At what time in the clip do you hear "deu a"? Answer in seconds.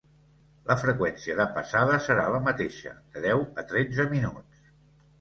3.31-3.71